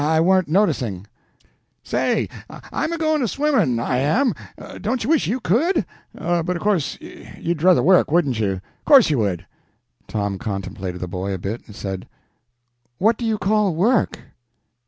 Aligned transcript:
I 0.03 0.19
warn't 0.19 0.47
noticing." 0.47 1.05
"Say, 1.83 2.27
I'm 2.73 2.89
going 2.97 3.17
in 3.17 3.21
a 3.21 3.27
swimming, 3.27 3.79
I 3.79 3.97
am. 3.99 4.33
Don't 4.81 5.03
you 5.03 5.11
wish 5.11 5.27
you 5.27 5.39
could? 5.39 5.85
But 6.15 6.49
of 6.55 6.59
course 6.59 6.97
you'd 6.99 7.59
druther 7.59 7.83
work, 7.83 8.09
wouldn't 8.09 8.39
you? 8.39 8.61
'Course 8.83 9.11
you 9.11 9.19
would!" 9.19 9.45
Tom 10.07 10.39
contemplated 10.39 11.01
the 11.01 11.07
boy 11.07 11.33
a 11.35 11.37
bit, 11.37 11.61
and 11.67 11.75
said 11.75 12.07
"What 12.97 13.19
do 13.19 13.25
you 13.25 13.37
call 13.37 13.75
work?" 13.75 14.17